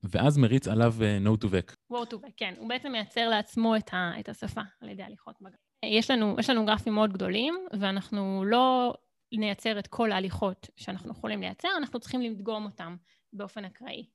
ואז 0.02 0.38
מריץ 0.38 0.68
עליו 0.68 0.94
uh, 0.98 1.26
no 1.26 1.44
to 1.44 1.48
vec. 1.48 1.74
word 1.92 2.10
to 2.10 2.14
vec, 2.14 2.30
כן. 2.36 2.54
הוא 2.58 2.68
בעצם 2.68 2.92
מייצר 2.92 3.28
לעצמו 3.28 3.76
את, 3.76 3.94
ה, 3.94 4.12
את 4.20 4.28
השפה 4.28 4.60
על 4.80 4.88
ידי 4.88 5.02
הליכות 5.02 5.34
בגרף. 5.40 5.60
יש 5.84 6.10
לנו, 6.10 6.36
יש 6.38 6.50
לנו 6.50 6.66
גרפים 6.66 6.94
מאוד 6.94 7.12
גדולים, 7.12 7.54
ואנחנו 7.80 8.44
לא 8.44 8.94
נייצר 9.32 9.78
את 9.78 9.86
כל 9.86 10.12
ההליכות 10.12 10.66
שאנחנו 10.76 11.12
יכולים 11.12 11.40
לייצר, 11.40 11.68
אנחנו 11.78 12.00
צריכים 12.00 12.20
לדגום 12.20 12.64
אותם 12.64 12.96
באופן 13.32 13.64
אקראי. 13.64 14.06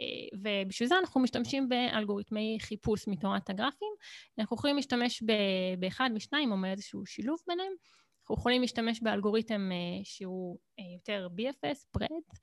אה, 0.00 0.38
ובשביל 0.42 0.88
זה 0.88 0.98
אנחנו 0.98 1.20
משתמשים 1.20 1.68
באלגוריתמי 1.68 2.58
חיפוש 2.60 3.08
מתורת 3.08 3.50
הגרפים. 3.50 3.92
אנחנו 4.38 4.56
יכולים 4.56 4.76
להשתמש 4.76 5.22
באחד 5.78 6.10
משניים 6.14 6.52
או 6.52 6.56
מאיזשהו 6.56 7.06
שילוב 7.06 7.38
ביניהם. 7.48 7.72
אנחנו 8.32 8.40
יכולים 8.40 8.60
להשתמש 8.60 9.02
באלגוריתם 9.02 9.70
אה, 9.72 10.00
שהוא 10.04 10.58
יותר 10.94 11.28
BFS, 11.36 11.98
breadth, 11.98 12.38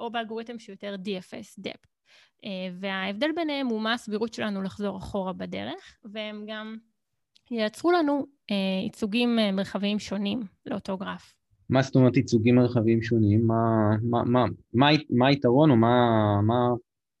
או 0.00 0.10
באלגוריתם 0.10 0.58
שהוא 0.58 0.72
יותר 0.72 0.96
DFS, 1.04 1.66
depth. 1.66 1.98
אה, 2.44 2.68
וההבדל 2.80 3.30
ביניהם 3.36 3.66
הוא 3.66 3.80
מה 3.80 3.92
הסבירות 3.92 4.34
שלנו 4.34 4.62
לחזור 4.62 4.98
אחורה 4.98 5.32
בדרך, 5.32 5.96
והם 6.04 6.44
גם 6.48 6.76
ייצרו 7.50 7.92
לנו 7.92 8.26
אה, 8.50 8.56
ייצוגים 8.84 9.38
אה, 9.38 9.52
מרחביים 9.52 9.98
שונים 9.98 10.42
לאותו 10.66 10.96
גרף. 10.96 11.34
מה 11.70 11.82
זאת 11.82 11.96
אומרת 11.96 12.16
ייצוגים 12.16 12.54
מרחביים 12.54 13.02
שונים? 13.02 13.46
מה, 13.46 13.90
מה, 14.02 14.24
מה, 14.24 14.44
מה, 14.74 14.88
מה 15.10 15.26
היתרון 15.26 15.70
או 15.70 15.76
מה, 15.76 15.96
מה, 16.42 16.68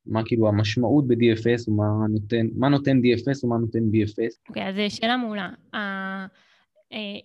מה 0.06 0.22
כאילו 0.24 0.48
המשמעות 0.48 1.06
ב-DFS 1.08 1.68
או 1.68 1.72
מה 1.72 2.06
נותן, 2.08 2.46
מה 2.54 2.68
נותן 2.68 2.98
DFS 2.98 3.40
או 3.42 3.48
מה 3.48 3.56
נותן 3.58 3.78
BFS? 3.78 4.48
אוקיי, 4.48 4.62
okay, 4.62 4.68
אז 4.68 4.92
שאלה 4.92 5.16
מעולה. 5.16 5.50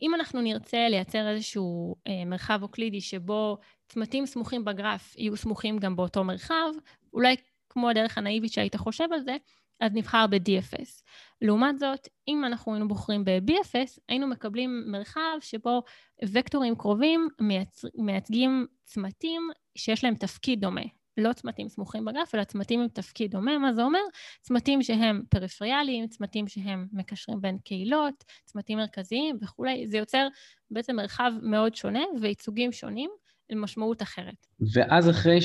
אם 0.02 0.16
אנחנו 0.16 0.42
נרצה 0.42 0.90
לייצר 0.90 1.30
איזשהו 1.30 1.96
מרחב 2.26 2.60
אוקלידי 2.64 3.02
שבו 3.02 3.58
צמתים 3.88 4.26
סמוכים 4.26 4.66
בגרף 4.66 5.16
יהיו 5.18 5.38
סמוכים 5.38 5.78
גם 5.78 5.96
באותו 5.96 6.24
מרחב, 6.24 6.72
אולי 7.14 7.36
כמו 7.70 7.90
הדרך 7.90 8.18
הנאיבית 8.18 8.52
שהיית 8.52 8.76
חושב 8.76 9.08
על 9.14 9.22
זה, 9.22 9.38
אז 9.80 9.92
נבחר 9.94 10.26
ב-DFS. 10.30 11.04
לעומת 11.42 11.80
זאת, 11.80 12.08
אם 12.28 12.46
אנחנו 12.46 12.74
היינו 12.74 12.88
בוחרים 12.88 13.26
ב-BFS, 13.26 14.00
היינו 14.10 14.28
מקבלים 14.28 14.84
מרחב 14.88 15.38
שבו 15.40 15.84
וקטורים 16.26 16.76
קרובים 16.76 17.30
מייצ... 17.42 17.86
מייצגים 17.96 18.68
צמתים 18.84 19.50
שיש 19.78 20.04
להם 20.04 20.16
תפקיד 20.16 20.62
דומה. 20.62 20.82
לא 21.18 21.34
צמתים 21.34 21.70
סמוכים 21.70 22.06
בגרף, 22.06 22.36
אלא 22.36 22.44
צמתים 22.44 22.80
עם 22.80 22.88
תפקיד 22.88 23.32
דומה. 23.32 23.58
מה 23.58 23.74
זה 23.74 23.84
אומר? 23.84 24.00
צמתים 24.42 24.82
שהם 24.82 25.22
פריפריאליים, 25.30 26.08
צמתים 26.08 26.48
שהם 26.48 26.88
מקשרים 26.94 27.42
בין 27.42 27.58
קהילות, 27.58 28.24
צמתים 28.46 28.78
מרכזיים 28.78 29.38
וכולי. 29.42 29.88
זה 29.88 29.98
יוצר 29.98 30.28
בעצם 30.72 30.96
מרחב 30.96 31.32
מאוד 31.42 31.76
שונה 31.76 32.04
וייצוגים 32.22 32.72
שונים. 32.72 33.10
למשמעות 33.50 34.02
אחרת. 34.02 34.48
ואז 34.74 35.10
אחרי 35.10 35.40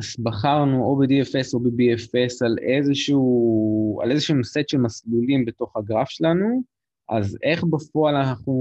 שבחרנו 0.00 0.84
או 0.84 0.96
ב-DFS 0.96 1.54
או 1.54 1.60
ב-BFS 1.60 2.46
על 2.46 2.56
איזשהו, 2.62 4.00
על 4.02 4.10
איזשהו 4.10 4.44
סט 4.44 4.68
של 4.68 4.78
מסלולים 4.78 5.44
בתוך 5.44 5.76
הגרף 5.76 6.08
שלנו, 6.08 6.62
אז 7.08 7.38
איך 7.42 7.64
בפועל 7.64 8.14
אנחנו 8.16 8.54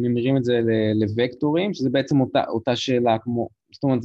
ממירים 0.00 0.36
את 0.36 0.44
זה 0.44 0.60
לווקטורים, 0.94 1.74
שזה 1.74 1.90
בעצם 1.90 2.20
אותה, 2.20 2.44
אותה 2.48 2.76
שאלה 2.76 3.18
כמו, 3.18 3.48
זאת 3.72 3.82
אומרת, 3.84 4.02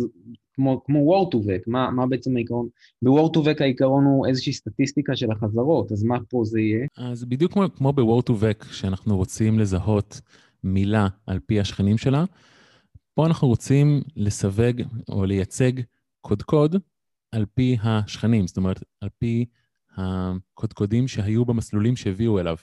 כמו, 0.57 0.83
כמו 0.83 1.13
word 1.13 1.35
to 1.35 1.37
vec, 1.37 1.63
מה, 1.67 1.91
מה 1.91 2.07
בעצם 2.07 2.35
העיקרון? 2.35 2.67
ב-word 3.01 3.37
to 3.37 3.39
vec 3.39 3.63
העיקרון 3.63 4.05
הוא 4.05 4.27
איזושהי 4.27 4.53
סטטיסטיקה 4.53 5.15
של 5.15 5.31
החזרות, 5.31 5.91
אז 5.91 6.03
מה 6.03 6.17
פה 6.29 6.41
זה 6.45 6.59
יהיה? 6.59 6.87
אז 6.97 7.25
בדיוק 7.25 7.53
כמו, 7.53 7.63
כמו 7.75 7.93
ב-word 7.93 8.29
to 8.29 8.33
vec, 8.33 8.65
שאנחנו 8.73 9.17
רוצים 9.17 9.59
לזהות 9.59 10.21
מילה 10.63 11.07
על 11.27 11.39
פי 11.39 11.59
השכנים 11.59 11.97
שלה, 11.97 12.25
פה 13.13 13.25
אנחנו 13.25 13.47
רוצים 13.47 14.01
לסווג 14.15 14.81
או 15.09 15.25
לייצג 15.25 15.71
קודקוד 16.21 16.75
על 17.31 17.45
פי 17.53 17.77
השכנים, 17.83 18.47
זאת 18.47 18.57
אומרת, 18.57 18.83
על 19.01 19.09
פי 19.17 19.45
הקודקודים 19.95 21.07
שהיו 21.07 21.45
במסלולים 21.45 21.95
שהביאו 21.95 22.39
אליו. 22.39 22.55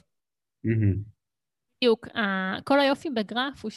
בדיוק. 0.65 2.09
כל 2.65 2.81
היופי 2.81 3.11
בגרף 3.11 3.63
הוא 3.63 3.71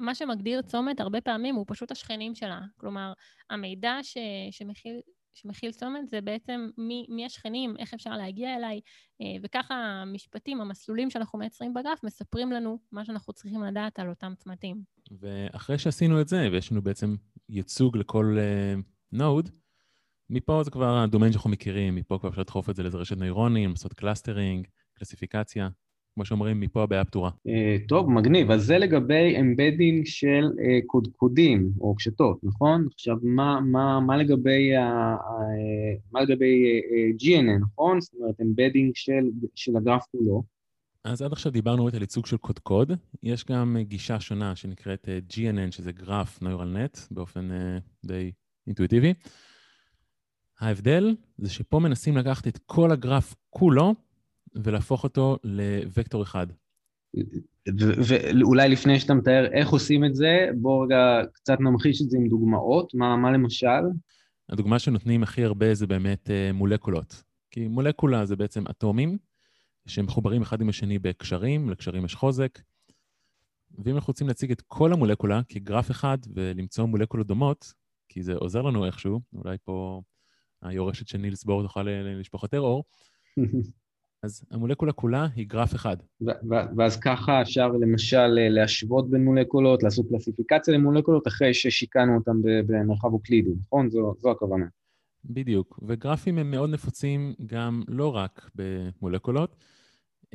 שמה 0.00 0.14
שמגדיר 0.14 0.62
צומת 0.62 1.00
הרבה 1.00 1.20
פעמים 1.20 1.54
הוא 1.54 1.64
פשוט 1.68 1.90
השכנים 1.90 2.34
שלה. 2.34 2.60
כלומר, 2.76 3.12
המידע 3.50 3.98
ש... 4.02 4.16
שמכיל 4.50 5.00
שמכיל 5.34 5.72
צומת 5.72 6.08
זה 6.08 6.20
בעצם 6.20 6.70
מי, 6.78 7.06
מי 7.08 7.26
השכנים, 7.26 7.76
איך 7.78 7.94
אפשר 7.94 8.10
להגיע 8.10 8.56
אליי, 8.56 8.80
אה, 9.20 9.26
וככה 9.42 9.74
המשפטים, 9.74 10.60
המסלולים 10.60 11.10
שאנחנו 11.10 11.38
מייצרים 11.38 11.74
בגרף, 11.74 12.04
מספרים 12.04 12.52
לנו 12.52 12.78
מה 12.92 13.04
שאנחנו 13.04 13.32
צריכים 13.32 13.62
לדעת 13.62 13.98
על 13.98 14.08
אותם 14.08 14.32
צמתים. 14.36 14.82
ואחרי 15.20 15.78
שעשינו 15.78 16.20
את 16.20 16.28
זה, 16.28 16.48
ויש 16.52 16.72
לנו 16.72 16.82
בעצם 16.82 17.16
ייצוג 17.48 17.96
לכל 17.96 18.36
node, 19.12 19.48
אה, 19.48 19.50
מפה 20.30 20.62
זה 20.64 20.70
כבר 20.70 20.98
הדומיין 20.98 21.32
שאנחנו 21.32 21.50
מכירים, 21.50 21.94
מפה 21.94 22.18
כבר 22.18 22.28
אפשר 22.28 22.40
לדחוף 22.40 22.70
את 22.70 22.76
זה 22.76 22.82
לאיזה 22.82 22.98
רשת 22.98 23.16
נוירונים, 23.16 23.70
לעשות 23.70 23.92
clustering, 23.92 24.66
קלסיפיקציה. 24.94 25.68
כמו 26.14 26.24
שאומרים, 26.24 26.60
מפה 26.60 26.82
הבעיה 26.82 27.04
פתורה. 27.04 27.30
אה, 27.48 27.88
טוב, 27.88 28.10
מגניב. 28.10 28.50
אז 28.50 28.62
זה 28.64 28.78
לגבי 28.78 29.40
embedding 29.40 30.06
של 30.06 30.44
אה, 30.56 30.86
קודקודים 30.86 31.70
או 31.80 31.94
קשתות, 31.94 32.38
נכון? 32.42 32.86
עכשיו, 32.94 33.16
מה, 33.22 33.60
מה, 33.60 34.00
מה 34.00 34.16
לגבי, 34.16 34.76
אה, 34.76 34.80
מה 36.12 36.20
לגבי 36.20 36.80
uh, 36.80 37.24
GNN, 37.24 37.60
נכון? 37.60 38.00
זאת 38.00 38.14
אומרת, 38.14 38.40
אמבדינג 38.40 38.92
של, 38.94 39.30
של 39.54 39.76
הגרף 39.76 40.04
כולו. 40.10 40.42
אז 41.04 41.22
עד 41.22 41.32
עכשיו 41.32 41.52
דיברנו 41.52 41.88
על 41.88 42.00
ייצוג 42.00 42.26
של 42.26 42.36
קודקוד. 42.36 42.92
יש 43.22 43.44
גם 43.44 43.76
גישה 43.80 44.20
שונה 44.20 44.56
שנקראת 44.56 45.08
GNN, 45.32 45.70
שזה 45.70 45.92
גרף 45.92 46.42
Neural 46.42 46.76
Net, 46.76 46.98
באופן 47.10 47.50
uh, 47.50 48.06
די 48.06 48.32
אינטואיטיבי. 48.66 49.14
ההבדל 50.60 51.16
זה 51.38 51.50
שפה 51.50 51.78
מנסים 51.78 52.16
לקחת 52.16 52.48
את 52.48 52.58
כל 52.66 52.92
הגרף 52.92 53.34
כולו 53.50 53.94
ולהפוך 54.54 55.04
אותו 55.04 55.38
לוקטור 55.44 56.22
אחד. 56.22 56.46
ואולי 57.78 58.68
לפני 58.68 59.00
שאתה 59.00 59.14
מתאר 59.14 59.46
איך 59.52 59.68
עושים 59.68 60.04
את 60.04 60.14
זה, 60.14 60.48
בואו 60.54 60.80
רגע 60.80 61.20
קצת 61.32 61.60
נמחיש 61.60 62.02
את 62.02 62.10
זה 62.10 62.18
עם 62.18 62.28
דוגמאות. 62.28 62.94
מה, 62.94 63.16
מה 63.16 63.30
למשל? 63.30 63.82
הדוגמה 64.48 64.78
שנותנים 64.78 65.22
הכי 65.22 65.44
הרבה 65.44 65.74
זה 65.74 65.86
באמת 65.86 66.26
uh, 66.26 66.52
מולקולות. 66.52 67.22
כי 67.50 67.68
מולקולה 67.68 68.26
זה 68.26 68.36
בעצם 68.36 68.64
אטומים 68.70 69.18
שמחוברים 69.86 70.42
אחד 70.42 70.60
עם 70.60 70.68
השני 70.68 70.98
בקשרים, 70.98 71.70
לקשרים 71.70 72.04
יש 72.04 72.14
חוזק. 72.14 72.58
ואם 73.78 73.94
אנחנו 73.94 74.10
רוצים 74.10 74.28
להציג 74.28 74.50
את 74.50 74.62
כל 74.68 74.92
המולקולה 74.92 75.40
כגרף 75.48 75.90
אחד 75.90 76.18
ולמצוא 76.34 76.84
מולקולות 76.84 77.26
דומות, 77.26 77.72
כי 78.08 78.22
זה 78.22 78.34
עוזר 78.34 78.62
לנו 78.62 78.86
איכשהו, 78.86 79.20
אולי 79.32 79.56
פה 79.64 80.02
היורשת 80.62 81.08
של 81.08 81.18
נילס 81.18 81.44
בור 81.44 81.62
תוכל 81.62 81.82
לשפוך 82.20 82.42
יותר 82.42 82.60
אור, 82.60 82.84
אז 84.22 84.44
המולקולה 84.50 84.92
כולה 84.92 85.28
היא 85.34 85.46
גרף 85.48 85.74
אחד. 85.74 85.96
ואז 86.76 87.00
ככה 87.00 87.42
אפשר 87.42 87.68
למשל 87.68 88.38
אה, 88.38 88.48
להשוות 88.48 89.10
בין 89.10 89.24
מולקולות, 89.24 89.82
לעשות 89.82 90.06
קלסיפיקציה 90.08 90.74
למולקולות 90.74 91.28
אחרי 91.28 91.54
ששיקענו 91.54 92.16
אותם 92.16 92.36
במרחב 92.42 93.12
אוקלידי, 93.12 93.50
נכון? 93.66 93.90
זו, 93.90 94.14
זו 94.18 94.30
הכוונה. 94.30 94.66
בדיוק, 95.24 95.80
וגרפים 95.88 96.38
הם 96.38 96.50
מאוד 96.50 96.70
נפוצים 96.70 97.34
גם 97.46 97.82
לא 97.88 98.16
רק 98.16 98.50
במולקולות. 98.54 99.56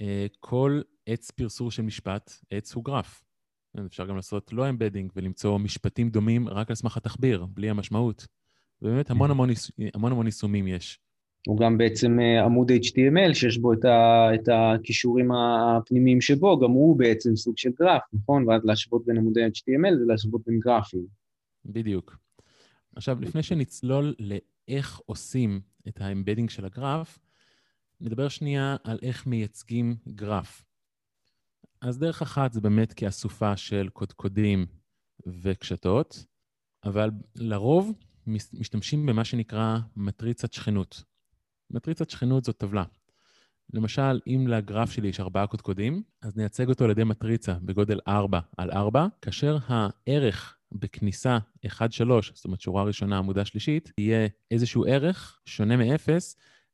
אה, 0.02 0.26
כל 0.40 0.82
עץ 1.06 1.32
פרסור 1.32 1.72
של 1.72 1.84
משפט, 1.84 2.32
עץ 2.50 2.74
הוא 2.74 2.84
גרף. 2.84 3.24
אפשר 3.86 4.06
גם 4.06 4.16
לעשות 4.16 4.54
לא 4.54 4.70
אמבדינג 4.70 5.12
ולמצוא 5.16 5.60
משפטים 5.60 6.10
דומים 6.10 6.50
רק 6.50 6.70
על 6.70 6.76
סמך 6.76 6.98
התחביר, 6.98 7.46
בלי 7.46 7.70
המשמעות. 7.70 8.28
ובאמת 8.82 9.10
המון 9.10 9.32
המון, 9.32 9.50
המון, 9.94 10.12
המון 10.12 10.26
יישומים 10.26 10.68
יש. 10.68 11.00
הוא 11.48 11.58
גם 11.58 11.78
בעצם 11.78 12.20
אה, 12.20 12.46
עמוד 12.46 12.72
HTML 12.72 13.34
שיש 13.34 13.58
בו 13.58 13.74
את, 13.74 13.86
ה, 13.86 14.28
את 14.36 14.50
הכישורים 14.54 15.32
הפנימיים 15.32 16.22
שבו, 16.22 16.60
גם 16.60 16.72
הוא 16.72 16.98
בעצם 16.98 17.36
סוג 17.36 17.58
של 17.58 17.70
גרף, 17.80 18.02
נכון? 18.14 18.50
ואז 18.50 18.66
להשוות 18.66 19.06
בין 19.06 19.18
עמודי 19.18 19.46
HTML 19.46 19.98
זה 20.00 20.06
להשוות 20.08 20.42
בין 20.46 20.60
גרפים. 20.60 21.06
בדיוק. 21.66 22.18
עכשיו, 22.96 23.22
לפני 23.22 23.44
שנצלול 23.44 24.16
לאיך 24.20 25.00
עושים 25.06 25.62
את 25.88 26.02
ה 26.02 26.07
embedding 26.07 26.50
של 26.50 26.66
הגרף, 26.66 27.20
נדבר 28.02 28.28
שנייה 28.28 28.76
על 28.84 29.00
איך 29.02 29.28
מייצגים 29.28 29.96
גרף. 30.08 30.64
אז 31.82 32.00
דרך 32.00 32.22
אחת 32.22 32.54
זה 32.54 32.62
באמת 32.62 32.94
כאסופה 32.94 33.58
של 33.58 33.90
קודקודים 33.94 34.66
וקשתות, 35.42 36.26
אבל 36.84 37.12
לרוב 37.36 37.92
משתמשים 38.28 39.06
במה 39.06 39.26
שנקרא 39.26 39.78
מטריצת 39.96 40.54
שכנות. 40.54 41.15
מטריצת 41.70 42.10
שכנות 42.10 42.44
זו 42.44 42.52
טבלה. 42.52 42.84
למשל, 43.74 44.20
אם 44.28 44.48
לגרף 44.48 44.92
שלי 44.92 45.08
יש 45.08 45.20
ארבעה 45.20 45.48
קודקודים, 45.48 46.04
אז 46.22 46.38
נייצג 46.38 46.70
אותו 46.70 46.84
על 46.84 46.92
ידי 46.92 47.04
מטריצה 47.04 47.54
בגודל 47.62 48.00
4 48.08 48.40
על 48.58 48.72
4, 48.72 49.08
כאשר 49.22 49.58
הערך 49.68 50.58
בכניסה 50.72 51.38
1-3, 51.66 51.70
זאת 52.34 52.46
אומרת 52.46 52.62
שורה 52.62 52.84
ראשונה, 52.84 53.18
עמודה 53.18 53.46
שלישית, 53.46 53.92
יהיה 53.98 54.28
איזשהו 54.52 54.86
ערך 54.86 55.40
שונה 55.46 55.78
מ-0, 55.78 56.10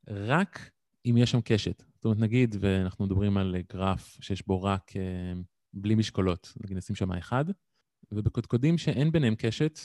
רק 0.08 0.70
אם 1.06 1.16
יש 1.16 1.30
שם 1.30 1.40
קשת. 1.40 1.82
זאת 1.94 2.04
אומרת, 2.04 2.18
נגיד, 2.18 2.56
ואנחנו 2.60 3.04
מדברים 3.04 3.36
על 3.36 3.56
גרף 3.72 4.18
שיש 4.20 4.46
בו 4.46 4.62
רק 4.62 4.90
uh, 4.90 4.96
בלי 5.74 5.94
משקולות, 5.94 6.52
נגיד 6.64 6.76
נשים 6.76 6.96
שם 6.96 7.12
1, 7.12 7.46
ובקודקודים 8.12 8.78
שאין 8.78 9.12
ביניהם 9.12 9.34
קשת, 9.34 9.78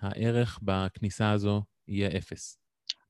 הערך 0.00 0.58
בכניסה 0.62 1.30
הזו 1.30 1.62
יהיה 1.88 2.18
0. 2.18 2.58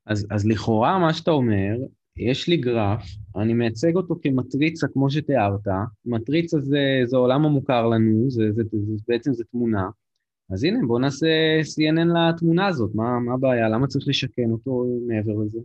אז, 0.08 0.26
אז 0.30 0.46
לכאורה 0.46 0.98
מה 0.98 1.14
שאתה 1.14 1.30
אומר, 1.30 1.76
יש 2.16 2.48
לי 2.48 2.56
גרף, 2.56 3.02
אני 3.36 3.54
מייצג 3.54 3.96
אותו 3.96 4.14
כמטריצה 4.22 4.86
כמו 4.92 5.10
שתיארת, 5.10 5.68
מטריצה 6.06 6.60
זה, 6.60 7.00
זה 7.04 7.16
עולם 7.16 7.44
המוכר 7.44 7.86
לנו, 7.86 8.30
זה, 8.30 8.52
זה, 8.52 8.62
זה, 8.70 8.78
זה, 8.86 8.94
בעצם 9.08 9.32
זה 9.32 9.44
תמונה, 9.50 9.88
אז 10.50 10.64
הנה 10.64 10.78
בוא 10.86 11.00
נעשה 11.00 11.26
CNN 11.60 12.18
לתמונה 12.18 12.66
הזאת, 12.66 12.90
מה, 12.94 13.20
מה 13.20 13.34
הבעיה? 13.34 13.68
למה 13.68 13.86
צריך 13.86 14.08
לשכן 14.08 14.50
אותו 14.50 14.84
מעבר 15.06 15.32
לזה? 15.44 15.58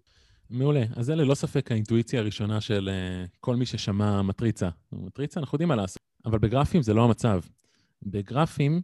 מעולה. 0.50 0.83
אז 0.95 1.05
זה 1.05 1.15
ללא 1.15 1.35
ספק 1.35 1.71
האינטואיציה 1.71 2.19
הראשונה 2.19 2.62
של 2.62 2.89
uh, 2.89 3.29
כל 3.39 3.55
מי 3.55 3.65
ששמע 3.65 4.21
מטריצה. 4.21 4.69
מטריצה, 4.91 5.39
אנחנו 5.39 5.55
יודעים 5.55 5.69
מה 5.69 5.75
לעשות. 5.75 6.01
אבל 6.25 6.39
בגרפים 6.39 6.81
זה 6.81 6.93
לא 6.93 7.03
המצב. 7.03 7.39
בגרפים 8.03 8.81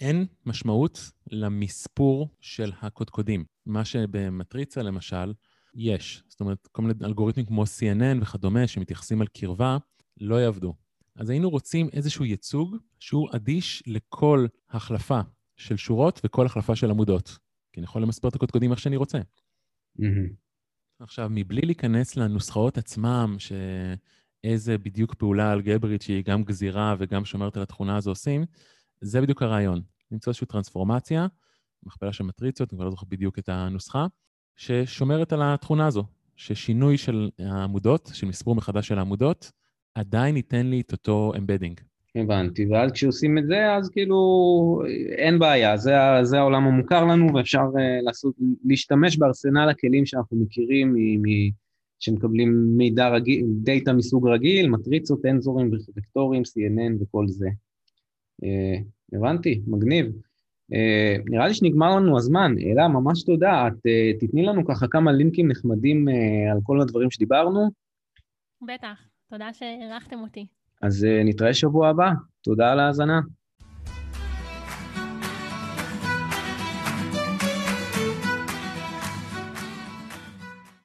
אין 0.00 0.26
משמעות 0.46 1.10
למספור 1.30 2.28
של 2.40 2.72
הקודקודים. 2.80 3.44
מה 3.66 3.84
שבמטריצה, 3.84 4.82
למשל, 4.82 5.32
יש. 5.74 6.22
זאת 6.28 6.40
אומרת, 6.40 6.68
כל 6.72 6.82
מיני 6.82 6.94
אלגוריתמים 7.04 7.46
כמו 7.46 7.64
CNN 7.64 8.22
וכדומה, 8.22 8.66
שמתייחסים 8.66 9.20
על 9.20 9.26
קרבה, 9.26 9.78
לא 10.20 10.40
יעבדו. 10.40 10.74
אז 11.16 11.30
היינו 11.30 11.50
רוצים 11.50 11.88
איזשהו 11.92 12.24
ייצוג 12.24 12.76
שהוא 12.98 13.28
אדיש 13.34 13.82
לכל 13.86 14.46
החלפה 14.70 15.20
של 15.56 15.76
שורות 15.76 16.20
וכל 16.24 16.46
החלפה 16.46 16.76
של 16.76 16.90
עמודות. 16.90 17.38
כי 17.72 17.80
אני 17.80 17.84
יכול 17.84 18.02
למספר 18.02 18.28
את 18.28 18.34
הקודקודים 18.34 18.70
איך 18.70 18.80
שאני 18.80 18.96
רוצה. 18.96 19.18
Mm-hmm. 19.18 20.34
עכשיו, 21.00 21.28
מבלי 21.30 21.60
להיכנס 21.60 22.16
לנוסחאות 22.16 22.78
עצמם, 22.78 23.36
שאיזה 23.38 24.78
בדיוק 24.78 25.14
פעולה 25.14 25.52
אלגברית 25.52 26.02
שהיא 26.02 26.24
גם 26.24 26.44
גזירה 26.44 26.96
וגם 26.98 27.24
שומרת 27.24 27.56
על 27.56 27.62
התכונה 27.62 27.96
הזו 27.96 28.10
עושים, 28.10 28.44
זה 29.02 29.20
בדיוק 29.20 29.42
הרעיון. 29.42 29.80
למצוא 30.12 30.30
איזושהי 30.30 30.46
טרנספורמציה, 30.46 31.26
מכפלה 31.82 32.12
של 32.12 32.24
מטריציות, 32.24 32.72
אני 32.72 32.76
כבר 32.76 32.84
לא 32.84 32.90
זוכר 32.90 33.06
בדיוק 33.08 33.38
את 33.38 33.48
הנוסחה, 33.48 34.06
ששומרת 34.56 35.32
על 35.32 35.40
התכונה 35.42 35.86
הזו, 35.86 36.04
ששינוי 36.36 36.98
של 36.98 37.30
העמודות, 37.38 38.10
של 38.12 38.26
מספור 38.26 38.54
מחדש 38.54 38.88
של 38.88 38.98
העמודות, 38.98 39.52
עדיין 39.94 40.36
ייתן 40.36 40.66
לי 40.66 40.80
את 40.80 40.92
אותו 40.92 41.32
embedding. 41.38 41.80
הבנתי, 42.14 42.66
ואז 42.66 42.92
כשעושים 42.92 43.38
את 43.38 43.46
זה, 43.46 43.74
אז 43.74 43.88
כאילו 43.88 44.82
אין 45.18 45.38
בעיה, 45.38 45.76
זה, 45.76 45.92
זה 46.22 46.38
העולם 46.38 46.64
המוכר 46.64 47.04
לנו 47.04 47.34
ואפשר 47.34 47.58
אה, 47.58 48.04
לעשות, 48.04 48.34
להשתמש 48.64 49.16
בארסנל 49.16 49.68
הכלים 49.70 50.06
שאנחנו 50.06 50.36
מכירים 50.36 50.92
מ, 50.92 51.22
מ, 51.22 51.50
שמקבלים 51.98 52.76
מידע 52.76 53.08
רגיל, 53.08 53.46
דאטה 53.62 53.92
מסוג 53.92 54.28
רגיל, 54.28 54.68
מטריצות, 54.68 55.22
טנזורים 55.22 55.70
וקטורים, 55.96 56.42
CNN 56.42 57.02
וכל 57.02 57.28
זה. 57.28 57.48
אה, 58.42 59.16
הבנתי, 59.16 59.62
מגניב. 59.66 60.06
אה, 60.72 61.30
נראה 61.30 61.48
לי 61.48 61.54
שנגמר 61.54 61.96
לנו 61.96 62.16
הזמן, 62.16 62.54
אלה, 62.58 62.88
ממש 62.88 63.22
תודה. 63.22 63.66
את 63.68 63.72
אה, 63.72 64.20
תתני 64.20 64.42
לנו 64.42 64.64
ככה 64.64 64.86
כמה 64.88 65.12
לינקים 65.12 65.48
נחמדים 65.48 66.08
על 66.52 66.58
כל 66.62 66.80
הדברים 66.80 67.10
שדיברנו. 67.10 67.70
בטח, 68.62 69.00
תודה 69.30 69.52
שאירחתם 69.52 70.18
אותי. 70.18 70.46
אז 70.82 71.06
נתראה 71.24 71.54
שבוע 71.54 71.88
הבא. 71.88 72.10
תודה 72.42 72.72
על 72.72 72.80
ההאזנה. 72.80 73.20